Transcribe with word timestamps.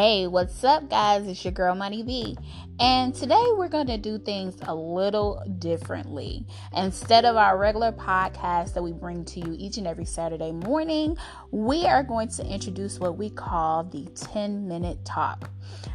Hey, 0.00 0.28
what's 0.28 0.62
up, 0.62 0.88
guys? 0.88 1.26
It's 1.26 1.44
your 1.44 1.50
girl 1.50 1.74
Money 1.74 2.04
B, 2.04 2.36
and 2.78 3.12
today 3.12 3.44
we're 3.56 3.66
going 3.66 3.88
to 3.88 3.98
do 3.98 4.16
things 4.16 4.54
a 4.62 4.72
little 4.72 5.42
differently. 5.58 6.46
Instead 6.72 7.24
of 7.24 7.34
our 7.34 7.58
regular 7.58 7.90
podcast 7.90 8.74
that 8.74 8.82
we 8.84 8.92
bring 8.92 9.24
to 9.24 9.40
you 9.40 9.56
each 9.58 9.76
and 9.76 9.88
every 9.88 10.04
Saturday 10.04 10.52
morning, 10.52 11.16
we 11.50 11.84
are 11.84 12.04
going 12.04 12.28
to 12.28 12.46
introduce 12.46 13.00
what 13.00 13.18
we 13.18 13.28
call 13.28 13.82
the 13.82 14.04
10 14.14 14.68
minute 14.68 15.04
talk. 15.04 15.50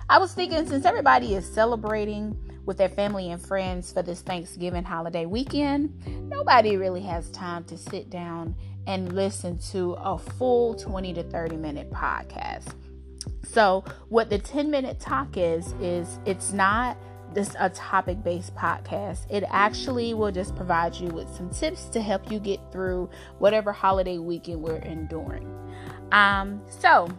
I 0.10 0.18
was 0.18 0.34
thinking 0.34 0.68
since 0.68 0.84
everybody 0.84 1.36
is 1.36 1.50
celebrating 1.50 2.38
with 2.66 2.78
their 2.78 2.90
family 2.90 3.32
and 3.32 3.42
friends 3.42 3.94
for 3.94 4.02
this 4.02 4.20
Thanksgiving 4.20 4.84
holiday 4.84 5.26
weekend, 5.26 6.28
nobody 6.28 6.76
really 6.76 7.04
has 7.04 7.30
time 7.30 7.64
to 7.64 7.78
sit 7.78 8.10
down 8.10 8.54
and 8.86 9.14
listen 9.14 9.58
to 9.72 9.94
a 9.94 10.18
full 10.18 10.74
20 10.76 11.14
to 11.14 11.24
30 11.24 11.56
minute 11.56 11.90
podcast. 11.90 12.74
So, 13.44 13.84
what 14.10 14.30
the 14.30 14.40
10 14.40 14.72
minute 14.72 15.00
talk 15.00 15.38
is, 15.38 15.74
is 15.82 16.20
it's 16.26 16.54
not 16.54 16.98
just 17.36 17.56
a 17.60 17.70
topic 17.70 18.24
based 18.24 18.56
podcast. 18.56 19.26
It 19.30 19.44
actually 19.50 20.14
will 20.14 20.32
just 20.32 20.56
provide 20.56 20.96
you 20.96 21.08
with 21.08 21.30
some 21.36 21.50
tips 21.50 21.86
to 21.90 22.02
help 22.02 22.32
you 22.32 22.40
get 22.40 22.60
through 22.72 23.10
whatever 23.40 23.72
holiday 23.72 24.18
weekend 24.18 24.62
we're 24.62 24.78
enduring. 24.78 25.48
Um, 26.12 26.62
so, 26.68 27.10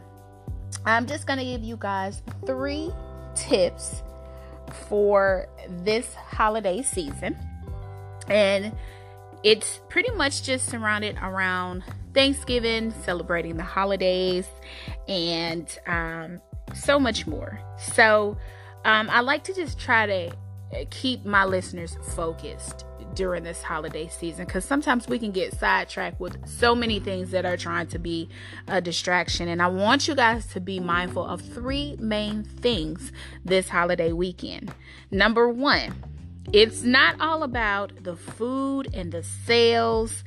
I'm 0.86 1.06
just 1.06 1.26
going 1.26 1.38
to 1.38 1.44
give 1.44 1.62
you 1.62 1.76
guys 1.78 2.22
three 2.46 2.90
tips 3.34 4.02
for 4.88 5.48
this 5.68 6.14
holiday 6.14 6.82
season. 6.82 7.36
And 8.28 8.72
it's 9.42 9.80
pretty 9.88 10.10
much 10.12 10.42
just 10.42 10.68
surrounded 10.68 11.16
around 11.22 11.84
Thanksgiving, 12.14 12.92
celebrating 13.02 13.56
the 13.56 13.62
holidays, 13.64 14.46
and 15.08 15.66
um, 15.86 16.40
so 16.74 16.98
much 16.98 17.26
more. 17.26 17.60
So, 17.78 18.36
um, 18.84 19.08
I 19.10 19.20
like 19.20 19.44
to 19.44 19.54
just 19.54 19.78
try 19.78 20.06
to 20.06 20.28
uh, 20.28 20.84
keep 20.90 21.24
my 21.24 21.44
listeners 21.44 21.96
focused 22.14 22.84
during 23.14 23.44
this 23.44 23.62
holiday 23.62 24.08
season 24.08 24.44
because 24.44 24.64
sometimes 24.64 25.08
we 25.08 25.18
can 25.18 25.30
get 25.30 25.54
sidetracked 25.54 26.20
with 26.20 26.46
so 26.48 26.74
many 26.74 26.98
things 26.98 27.30
that 27.30 27.44
are 27.44 27.56
trying 27.56 27.86
to 27.86 27.98
be 27.98 28.28
a 28.68 28.80
distraction. 28.80 29.48
And 29.48 29.62
I 29.62 29.68
want 29.68 30.08
you 30.08 30.14
guys 30.14 30.46
to 30.48 30.60
be 30.60 30.80
mindful 30.80 31.24
of 31.24 31.40
three 31.40 31.96
main 31.98 32.44
things 32.44 33.12
this 33.44 33.68
holiday 33.68 34.12
weekend. 34.12 34.74
Number 35.10 35.48
one, 35.48 35.94
it's 36.52 36.82
not 36.82 37.20
all 37.20 37.42
about 37.42 38.02
the 38.02 38.16
food 38.16 38.88
and 38.92 39.12
the 39.12 39.22
sales, 39.22 40.24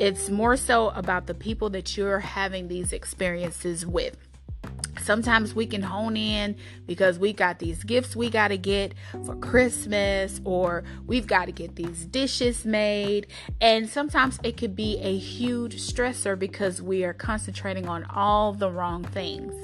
it's 0.00 0.30
more 0.30 0.56
so 0.56 0.88
about 0.90 1.26
the 1.26 1.34
people 1.34 1.68
that 1.70 1.96
you're 1.96 2.20
having 2.20 2.68
these 2.68 2.92
experiences 2.92 3.86
with 3.86 4.16
sometimes 5.02 5.54
we 5.54 5.66
can 5.66 5.82
hone 5.82 6.16
in 6.16 6.56
because 6.86 7.18
we 7.18 7.32
got 7.32 7.58
these 7.58 7.82
gifts 7.84 8.14
we 8.14 8.30
got 8.30 8.48
to 8.48 8.58
get 8.58 8.94
for 9.24 9.36
Christmas 9.36 10.40
or 10.44 10.84
we've 11.06 11.26
got 11.26 11.46
to 11.46 11.52
get 11.52 11.76
these 11.76 12.06
dishes 12.06 12.64
made. 12.64 13.26
And 13.60 13.88
sometimes 13.88 14.38
it 14.42 14.56
could 14.56 14.76
be 14.76 14.98
a 14.98 15.16
huge 15.16 15.76
stressor 15.80 16.38
because 16.38 16.82
we 16.82 17.04
are 17.04 17.14
concentrating 17.14 17.88
on 17.88 18.04
all 18.04 18.52
the 18.52 18.70
wrong 18.70 19.04
things. 19.04 19.54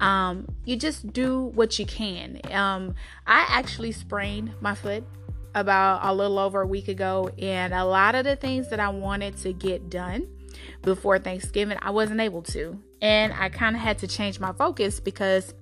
Um, 0.00 0.48
you 0.64 0.76
just 0.76 1.12
do 1.12 1.44
what 1.54 1.78
you 1.78 1.84
can. 1.84 2.40
Um, 2.50 2.94
I 3.26 3.44
actually 3.48 3.92
sprained 3.92 4.54
my 4.60 4.74
foot 4.74 5.04
about 5.54 6.00
a 6.02 6.14
little 6.14 6.38
over 6.38 6.62
a 6.62 6.66
week 6.66 6.88
ago, 6.88 7.30
and 7.38 7.74
a 7.74 7.84
lot 7.84 8.14
of 8.14 8.24
the 8.24 8.36
things 8.36 8.70
that 8.70 8.80
I 8.80 8.88
wanted 8.88 9.36
to 9.38 9.52
get 9.52 9.90
done 9.90 10.28
before 10.82 11.18
Thanksgiving, 11.18 11.78
I 11.80 11.90
wasn't 11.90 12.20
able 12.20 12.42
to. 12.42 12.80
And 13.02 13.32
I 13.32 13.48
kind 13.48 13.76
of 13.76 13.82
had 13.82 13.98
to 13.98 14.06
change 14.06 14.40
my 14.40 14.52
focus 14.52 15.00
because 15.00 15.54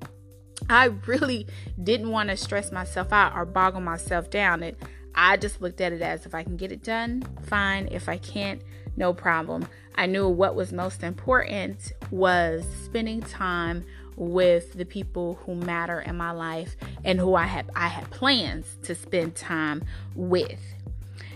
I 0.69 0.87
really 1.07 1.47
didn't 1.83 2.11
want 2.11 2.31
to 2.31 2.37
stress 2.37 2.73
myself 2.73 3.13
out 3.13 3.35
or 3.37 3.45
boggle 3.45 3.81
myself 3.81 4.31
down. 4.31 4.63
And 4.63 4.77
I 5.15 5.37
just 5.37 5.61
looked 5.61 5.81
at 5.81 5.93
it 5.93 6.03
as 6.03 6.27
if 6.27 6.35
I 6.35 6.43
can 6.43 6.57
get 6.57 6.73
it 6.73 6.83
done, 6.83 7.23
fine. 7.45 7.89
If 7.91 8.09
I 8.09 8.19
can't, 8.19 8.63
no 8.97 9.13
problem. 9.13 9.69
I 9.95 10.07
knew 10.07 10.29
what 10.29 10.55
was 10.55 10.73
most 10.73 11.03
important 11.03 11.93
was 12.11 12.65
spending 12.85 13.21
time 13.21 13.85
with 14.19 14.75
the 14.75 14.85
people 14.85 15.39
who 15.47 15.55
matter 15.55 16.01
in 16.01 16.17
my 16.17 16.33
life 16.33 16.77
and 17.05 17.19
who 17.19 17.35
I 17.35 17.47
had 17.47 17.71
I 17.75 17.89
had 17.89 18.11
plans 18.11 18.77
to 18.83 18.95
spend 18.95 19.37
time 19.37 19.85
with. 20.15 20.61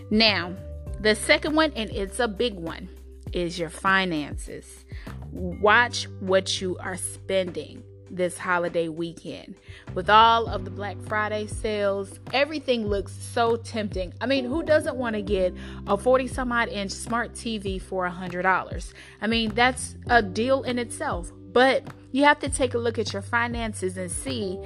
Now, 0.09 0.55
the 0.99 1.15
second 1.15 1.55
one 1.55 1.71
and 1.75 1.89
it's 1.89 2.19
a 2.19 2.27
big 2.27 2.53
one 2.55 2.89
is 3.31 3.57
your 3.57 3.69
finances. 3.69 4.85
Watch 5.31 6.07
what 6.19 6.61
you 6.61 6.77
are 6.79 6.97
spending 6.97 7.83
this 8.15 8.37
holiday 8.37 8.87
weekend. 8.87 9.55
With 9.93 10.09
all 10.09 10.47
of 10.47 10.65
the 10.65 10.71
Black 10.71 11.01
Friday 11.01 11.47
sales, 11.47 12.19
everything 12.31 12.87
looks 12.87 13.11
so 13.11 13.55
tempting. 13.55 14.13
I 14.21 14.27
mean, 14.27 14.45
who 14.45 14.63
doesn't 14.63 14.95
want 14.95 15.15
to 15.15 15.21
get 15.21 15.53
a 15.87 15.97
40 15.97 16.27
some 16.27 16.51
odd 16.51 16.69
inch 16.69 16.91
smart 16.91 17.33
TV 17.33 17.81
for 17.81 18.07
$100? 18.07 18.93
I 19.21 19.27
mean, 19.27 19.53
that's 19.55 19.95
a 20.07 20.21
deal 20.21 20.63
in 20.63 20.77
itself. 20.77 21.31
But 21.53 21.83
you 22.11 22.23
have 22.25 22.39
to 22.39 22.49
take 22.49 22.73
a 22.73 22.77
look 22.77 22.99
at 22.99 23.13
your 23.13 23.21
finances 23.21 23.97
and 23.97 24.11
see 24.11 24.59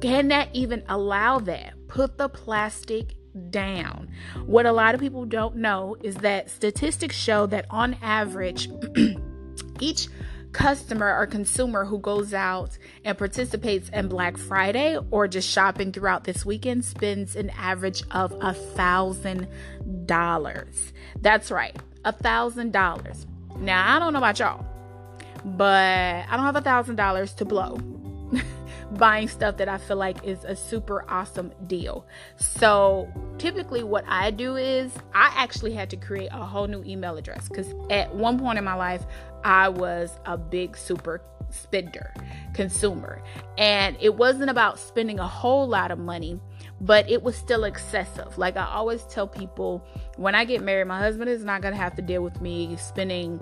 can 0.00 0.28
that 0.28 0.48
even 0.52 0.82
allow 0.88 1.38
that? 1.38 1.74
Put 1.86 2.18
the 2.18 2.28
plastic 2.28 3.14
down. 3.50 4.10
What 4.46 4.66
a 4.66 4.72
lot 4.72 4.96
of 4.96 5.00
people 5.00 5.24
don't 5.24 5.56
know 5.56 5.96
is 6.02 6.16
that 6.16 6.50
statistics 6.50 7.14
show 7.14 7.46
that 7.46 7.66
on 7.70 7.96
average, 8.02 8.68
each 9.80 10.08
customer 10.50 11.16
or 11.16 11.26
consumer 11.26 11.84
who 11.84 11.98
goes 11.98 12.34
out 12.34 12.76
and 13.04 13.16
participates 13.16 13.88
in 13.90 14.08
Black 14.08 14.36
Friday 14.36 14.98
or 15.10 15.28
just 15.28 15.48
shopping 15.48 15.92
throughout 15.92 16.24
this 16.24 16.44
weekend 16.44 16.84
spends 16.84 17.36
an 17.36 17.50
average 17.50 18.02
of 18.10 18.36
a 18.40 18.52
thousand 18.52 19.46
dollars. 20.04 20.92
That's 21.20 21.50
right, 21.50 21.76
a 22.04 22.12
thousand 22.12 22.72
dollars. 22.72 23.26
Now 23.56 23.94
I 23.94 23.98
don't 23.98 24.12
know 24.12 24.18
about 24.18 24.40
y'all, 24.40 24.66
but 25.44 26.24
I 26.28 26.36
don't 26.36 26.44
have 26.44 26.56
a 26.56 26.60
thousand 26.60 26.96
dollars 26.96 27.32
to 27.34 27.44
blow 27.44 27.78
buying 28.92 29.28
stuff 29.28 29.56
that 29.56 29.68
I 29.68 29.78
feel 29.78 29.96
like 29.96 30.24
is 30.24 30.44
a 30.44 30.54
super 30.54 31.04
awesome 31.08 31.52
deal. 31.66 32.06
So 32.36 33.08
typically, 33.38 33.82
what 33.82 34.04
I 34.06 34.30
do 34.30 34.56
is 34.56 34.92
I 35.14 35.32
actually 35.34 35.72
had 35.72 35.90
to 35.90 35.96
create 35.96 36.30
a 36.32 36.44
whole 36.44 36.66
new 36.66 36.82
email 36.84 37.16
address 37.16 37.48
because 37.48 37.74
at 37.90 38.14
one 38.14 38.38
point 38.38 38.58
in 38.58 38.64
my 38.64 38.74
life, 38.74 39.04
I 39.44 39.68
was 39.68 40.18
a 40.24 40.36
big 40.36 40.76
super 40.76 41.20
spender, 41.50 42.14
consumer, 42.54 43.22
and 43.58 43.96
it 44.00 44.14
wasn't 44.14 44.50
about 44.50 44.78
spending 44.78 45.18
a 45.18 45.26
whole 45.26 45.66
lot 45.66 45.90
of 45.90 45.98
money. 45.98 46.40
But 46.80 47.08
it 47.08 47.22
was 47.22 47.36
still 47.36 47.62
excessive. 47.62 48.38
Like 48.38 48.56
I 48.56 48.64
always 48.64 49.04
tell 49.04 49.28
people, 49.28 49.86
when 50.16 50.34
I 50.34 50.44
get 50.44 50.62
married, 50.62 50.88
my 50.88 50.98
husband 50.98 51.30
is 51.30 51.44
not 51.44 51.62
gonna 51.62 51.76
have 51.76 51.94
to 51.96 52.02
deal 52.02 52.22
with 52.22 52.40
me 52.40 52.76
spending 52.76 53.38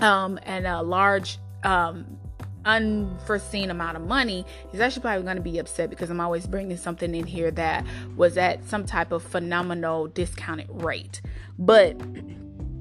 um, 0.00 0.38
and 0.44 0.66
a 0.66 0.82
large 0.82 1.38
um, 1.64 2.18
unforeseen 2.64 3.70
amount 3.70 3.96
of 3.96 4.06
money, 4.06 4.44
he's 4.70 4.80
actually 4.80 5.02
probably 5.02 5.22
going 5.22 5.36
to 5.36 5.42
be 5.42 5.58
upset 5.58 5.88
because 5.88 6.10
I'm 6.10 6.20
always 6.20 6.46
bringing 6.46 6.76
something 6.76 7.14
in 7.14 7.26
here 7.26 7.50
that 7.52 7.86
was 8.16 8.36
at 8.36 8.64
some 8.64 8.84
type 8.84 9.12
of 9.12 9.22
phenomenal 9.22 10.08
discounted 10.08 10.68
rate. 10.70 11.20
But 11.58 11.96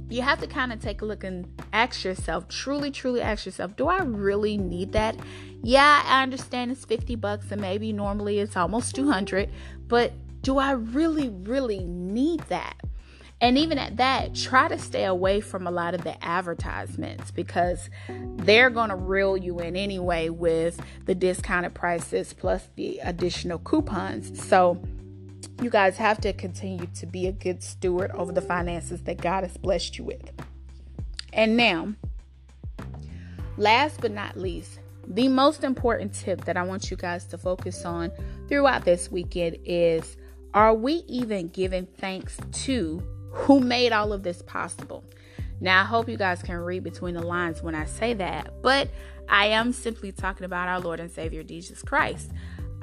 you 0.09 0.21
have 0.21 0.39
to 0.41 0.47
kind 0.47 0.71
of 0.71 0.79
take 0.79 1.01
a 1.01 1.05
look 1.05 1.23
and 1.23 1.47
ask 1.73 2.03
yourself, 2.03 2.47
truly, 2.47 2.91
truly 2.91 3.21
ask 3.21 3.45
yourself, 3.45 3.75
do 3.75 3.87
I 3.87 4.01
really 4.01 4.57
need 4.57 4.91
that? 4.93 5.15
Yeah, 5.63 6.03
I 6.05 6.23
understand 6.23 6.71
it's 6.71 6.85
50 6.85 7.15
bucks 7.15 7.51
and 7.51 7.61
maybe 7.61 7.91
normally 7.91 8.39
it's 8.39 8.55
almost 8.55 8.95
200, 8.95 9.49
but 9.87 10.13
do 10.41 10.57
I 10.59 10.71
really, 10.71 11.29
really 11.29 11.79
need 11.79 12.41
that? 12.49 12.75
And 13.41 13.57
even 13.57 13.77
at 13.77 13.97
that, 13.97 14.33
try 14.33 14.69
to 14.69 14.77
stay 14.79 15.03
away 15.03 15.41
from 15.41 15.67
a 15.67 15.71
lot 15.71 15.93
of 15.93 16.03
the 16.03 16.23
advertisements 16.23 17.31
because 17.31 17.89
they're 18.37 18.69
going 18.69 18.89
to 18.89 18.95
reel 18.95 19.35
you 19.35 19.59
in 19.59 19.75
anyway 19.75 20.29
with 20.29 20.81
the 21.05 21.13
discounted 21.13 21.73
prices 21.73 22.33
plus 22.33 22.67
the 22.75 22.99
additional 22.99 23.59
coupons. 23.59 24.41
So, 24.47 24.81
you 25.61 25.69
guys 25.69 25.97
have 25.97 26.19
to 26.21 26.33
continue 26.33 26.87
to 26.95 27.05
be 27.05 27.27
a 27.27 27.31
good 27.31 27.63
steward 27.63 28.11
over 28.11 28.31
the 28.31 28.41
finances 28.41 29.03
that 29.03 29.21
God 29.21 29.43
has 29.43 29.55
blessed 29.57 29.97
you 29.97 30.03
with. 30.03 30.31
And 31.31 31.55
now, 31.55 31.93
last 33.57 34.01
but 34.01 34.11
not 34.11 34.37
least, 34.37 34.79
the 35.07 35.27
most 35.27 35.63
important 35.63 36.13
tip 36.13 36.45
that 36.45 36.57
I 36.57 36.63
want 36.63 36.89
you 36.89 36.97
guys 36.97 37.25
to 37.25 37.37
focus 37.37 37.85
on 37.85 38.11
throughout 38.47 38.85
this 38.85 39.11
weekend 39.11 39.57
is 39.65 40.17
are 40.53 40.73
we 40.73 41.03
even 41.07 41.49
giving 41.49 41.85
thanks 41.85 42.37
to 42.63 43.03
who 43.35 43.59
made 43.59 43.91
all 43.91 44.13
of 44.13 44.23
this 44.23 44.41
possible. 44.41 45.03
Now, 45.59 45.81
I 45.81 45.85
hope 45.85 46.09
you 46.09 46.17
guys 46.17 46.41
can 46.41 46.55
read 46.57 46.83
between 46.83 47.15
the 47.15 47.21
lines 47.21 47.61
when 47.61 47.75
I 47.75 47.85
say 47.85 48.13
that, 48.13 48.61
but 48.61 48.89
I 49.29 49.47
am 49.47 49.71
simply 49.71 50.11
talking 50.11 50.45
about 50.45 50.67
our 50.67 50.79
Lord 50.79 50.99
and 50.99 51.11
Savior 51.11 51.43
Jesus 51.43 51.81
Christ. 51.81 52.31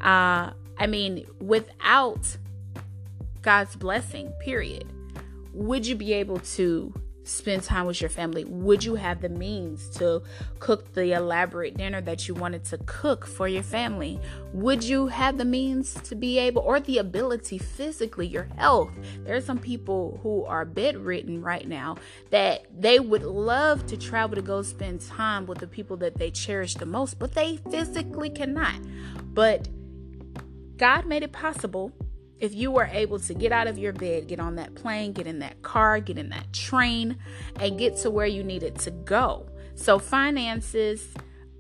Uh, 0.01 0.53
I 0.79 0.87
mean, 0.89 1.27
without 1.41 2.37
God's 3.43 3.77
blessing, 3.77 4.33
period, 4.41 4.87
would 5.53 5.87
you 5.87 5.97
be 5.97 6.13
able 6.13 6.39
to 6.39 6.95
spend 7.25 7.63
time 7.63 7.87
with 7.87 8.01
your 8.01 8.11
family? 8.11 8.45
Would 8.45 8.85
you 8.85 8.97
have 8.97 9.21
the 9.21 9.29
means 9.29 9.89
to 9.97 10.23
cook 10.59 10.93
the 10.95 11.13
elaborate 11.13 11.77
dinner 11.77 12.01
that 12.01 12.29
you 12.29 12.35
wanted 12.35 12.65
to 12.65 12.79
cook 12.87 13.27
for 13.27 13.49
your 13.49 13.63
family? 13.63 14.21
Would 14.53 14.85
you 14.85 15.09
have 15.09 15.39
the 15.39 15.45
means 15.45 15.95
to 15.95 16.15
be 16.15 16.39
able 16.39 16.63
or 16.63 16.81
the 16.81 16.99
ability 16.99 17.59
physically, 17.59 18.27
your 18.27 18.49
health? 18.57 18.91
There 19.25 19.37
are 19.37 19.41
some 19.41 19.59
people 19.59 20.21
who 20.23 20.45
are 20.45 20.65
bedridden 20.65 21.43
right 21.43 21.67
now 21.67 21.97
that 22.31 22.67
they 22.77 23.01
would 23.01 23.23
love 23.23 23.87
to 23.87 23.97
travel 23.97 24.37
to 24.37 24.43
go 24.43 24.63
spend 24.63 25.01
time 25.01 25.47
with 25.47 25.59
the 25.59 25.67
people 25.67 25.97
that 25.99 26.17
they 26.17 26.31
cherish 26.31 26.75
the 26.75 26.87
most, 26.87 27.19
but 27.19 27.33
they 27.33 27.59
physically 27.71 28.31
cannot. 28.31 28.81
But 29.35 29.69
God 30.77 31.07
made 31.07 31.23
it 31.23 31.33
possible 31.33 31.93
if 32.43 32.53
you 32.53 32.73
were 32.73 32.91
able 32.93 33.21
to 33.21 33.35
get 33.35 33.53
out 33.53 33.69
of 33.69 33.79
your 33.79 33.93
bed, 33.93 34.27
get 34.27 34.41
on 34.41 34.57
that 34.57 34.75
plane, 34.75 35.13
get 35.13 35.29
in 35.29 35.39
that 35.39 35.63
car, 35.63 36.01
get 36.01 36.19
in 36.19 36.29
that 36.31 36.53
train, 36.53 37.17
and 37.61 37.79
get 37.79 37.97
to 37.99 38.11
where 38.11 38.27
you 38.27 38.43
needed 38.43 38.77
to 38.81 38.91
go. 38.91 39.47
So, 39.77 40.01
finances, 40.01 41.07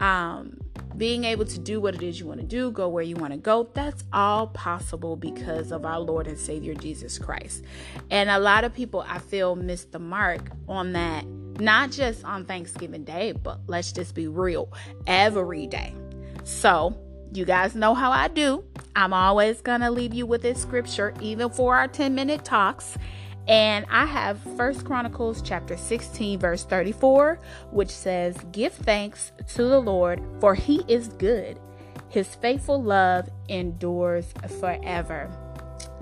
um, 0.00 0.60
being 0.96 1.22
able 1.22 1.44
to 1.44 1.58
do 1.60 1.80
what 1.80 1.94
it 1.94 2.02
is 2.02 2.18
you 2.18 2.26
want 2.26 2.40
to 2.40 2.46
do, 2.46 2.72
go 2.72 2.88
where 2.88 3.04
you 3.04 3.14
want 3.14 3.32
to 3.32 3.38
go, 3.38 3.70
that's 3.72 4.02
all 4.12 4.48
possible 4.48 5.14
because 5.14 5.70
of 5.70 5.86
our 5.86 6.00
Lord 6.00 6.26
and 6.26 6.36
Savior 6.36 6.74
Jesus 6.74 7.16
Christ. 7.16 7.62
And 8.10 8.28
a 8.28 8.40
lot 8.40 8.64
of 8.64 8.74
people, 8.74 9.04
I 9.08 9.20
feel, 9.20 9.54
miss 9.54 9.84
the 9.84 10.00
mark 10.00 10.50
on 10.68 10.94
that, 10.94 11.24
not 11.60 11.92
just 11.92 12.24
on 12.24 12.44
Thanksgiving 12.44 13.04
Day, 13.04 13.30
but 13.30 13.60
let's 13.68 13.92
just 13.92 14.16
be 14.16 14.26
real, 14.26 14.72
every 15.06 15.68
day. 15.68 15.94
So, 16.42 16.98
you 17.32 17.44
guys 17.44 17.76
know 17.76 17.94
how 17.94 18.10
I 18.10 18.26
do. 18.26 18.64
I'm 18.94 19.12
always 19.12 19.60
going 19.62 19.80
to 19.80 19.90
leave 19.90 20.12
you 20.12 20.26
with 20.26 20.42
this 20.42 20.60
scripture, 20.60 21.14
even 21.20 21.48
for 21.50 21.76
our 21.76 21.88
10 21.88 22.14
minute 22.14 22.44
talks. 22.44 22.98
And 23.48 23.86
I 23.90 24.06
have 24.06 24.38
First 24.56 24.84
Chronicles 24.84 25.42
chapter 25.42 25.76
16, 25.76 26.38
verse 26.38 26.64
34, 26.64 27.40
which 27.70 27.90
says, 27.90 28.36
Give 28.52 28.72
thanks 28.72 29.32
to 29.54 29.64
the 29.64 29.80
Lord, 29.80 30.22
for 30.40 30.54
he 30.54 30.84
is 30.86 31.08
good. 31.08 31.58
His 32.08 32.34
faithful 32.34 32.82
love 32.82 33.28
endures 33.48 34.32
forever. 34.60 35.30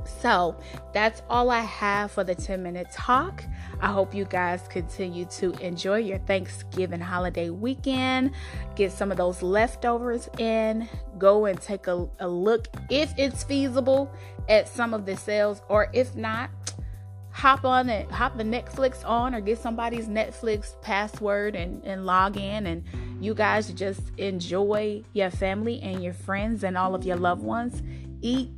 So 0.04 0.56
that's 0.92 1.22
all 1.30 1.50
I 1.50 1.60
have 1.60 2.10
for 2.10 2.24
the 2.24 2.34
10 2.34 2.62
minute 2.62 2.88
talk. 2.92 3.44
I 3.82 3.92
hope 3.92 4.14
you 4.14 4.26
guys 4.26 4.66
continue 4.68 5.24
to 5.26 5.52
enjoy 5.64 5.98
your 5.98 6.18
Thanksgiving 6.18 7.00
holiday 7.00 7.48
weekend. 7.48 8.32
Get 8.76 8.92
some 8.92 9.10
of 9.10 9.16
those 9.16 9.42
leftovers 9.42 10.28
in. 10.38 10.88
Go 11.18 11.46
and 11.46 11.60
take 11.60 11.86
a, 11.86 12.06
a 12.18 12.28
look 12.28 12.68
if 12.90 13.12
it's 13.16 13.42
feasible 13.42 14.12
at 14.48 14.68
some 14.68 14.92
of 14.92 15.06
the 15.06 15.16
sales, 15.16 15.62
or 15.68 15.88
if 15.94 16.14
not, 16.14 16.50
hop 17.30 17.64
on 17.64 17.88
it, 17.88 18.10
hop 18.10 18.36
the 18.36 18.44
Netflix 18.44 19.06
on, 19.08 19.34
or 19.34 19.40
get 19.40 19.58
somebody's 19.58 20.08
Netflix 20.08 20.80
password 20.82 21.54
and, 21.54 21.82
and 21.84 22.04
log 22.04 22.36
in, 22.36 22.66
and 22.66 22.84
you 23.20 23.32
guys 23.34 23.72
just 23.72 24.02
enjoy 24.18 25.02
your 25.12 25.30
family 25.30 25.80
and 25.80 26.02
your 26.02 26.12
friends 26.12 26.64
and 26.64 26.76
all 26.76 26.94
of 26.94 27.04
your 27.04 27.16
loved 27.16 27.42
ones. 27.42 27.82
Eat, 28.20 28.50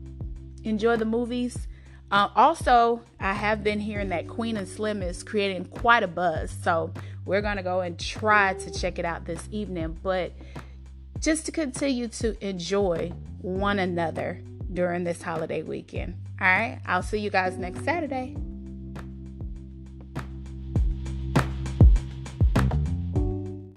enjoy 0.65 0.97
the 0.97 1.05
movies 1.05 1.69
uh, 2.13 2.29
also, 2.37 3.01
I 3.19 3.33
have 3.33 3.65
been 3.65 3.81
hearing 3.81 4.11
that 4.11 4.29
Queen 4.29 4.59
and 4.59 4.69
Slim 4.69 5.03
is 5.03 5.23
creating 5.23 5.65
quite 5.65 6.03
a 6.03 6.09
buzz. 6.09 6.55
So 6.63 6.93
we're 7.25 7.41
to 7.57 7.63
go 7.63 7.81
and 7.81 7.99
try 7.99 8.53
to 8.53 8.71
check 8.71 8.99
it 8.99 9.05
out 9.07 9.25
this 9.25 9.49
evening. 9.51 9.99
But 10.03 10.33
just 11.19 11.47
to 11.47 11.53
continue 11.53 12.09
to 12.09 12.47
enjoy 12.47 13.13
one 13.41 13.79
another 13.79 14.43
during 14.73 15.05
this 15.05 15.23
holiday 15.23 15.63
weekend. 15.63 16.17
All 16.39 16.47
right. 16.47 16.81
I'll 16.87 17.03
see 17.03 17.19
you 17.19 17.31
guys 17.31 17.57
next 17.57 17.83
Saturday. 17.83 18.37